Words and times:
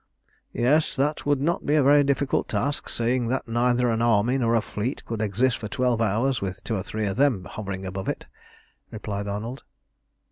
"Yes, 0.53 0.95
that 0.95 1.27
would 1.27 1.39
not 1.39 1.63
be 1.63 1.75
a 1.75 1.83
very 1.83 2.03
difficult 2.03 2.49
task, 2.49 2.89
seeing 2.89 3.27
that 3.27 3.47
neither 3.47 3.87
an 3.91 4.01
army 4.01 4.35
nor 4.39 4.55
a 4.55 4.59
fleet 4.61 5.05
could 5.05 5.21
exist 5.21 5.59
for 5.59 5.67
twelve 5.67 6.01
hours 6.01 6.41
with 6.41 6.63
two 6.63 6.75
or 6.75 6.81
three 6.81 7.05
of 7.05 7.17
them 7.17 7.45
hovering 7.45 7.85
above 7.85 8.09
it," 8.09 8.25
replied 8.89 9.27
Arnold. 9.27 9.61